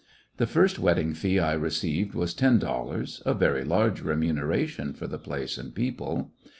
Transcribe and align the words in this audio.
The 0.37 0.47
first 0.47 0.79
wedding 0.79 1.13
fee 1.13 1.37
I 1.37 1.53
received 1.53 2.15
was 2.15 2.33
ten 2.33 2.57
dollars, 2.57 3.21
a 3.23 3.35
very 3.35 3.63
large 3.63 4.01
remuneration 4.01 4.93
for 4.93 5.05
the 5.05 5.19
place 5.19 5.59
and 5.59 5.75
people. 5.75 6.31